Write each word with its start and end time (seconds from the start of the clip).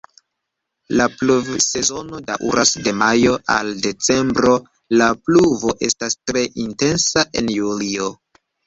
La 1.01 1.05
pluvsezono 1.17 2.21
daŭras 2.31 2.73
de 2.87 2.95
majo 3.03 3.35
al 3.59 3.71
decembro, 3.85 4.57
la 5.03 5.13
pluvo 5.29 5.79
estas 5.91 6.21
tre 6.29 6.47
intensa 6.67 7.31
en 7.43 7.59
julio. 7.61 8.15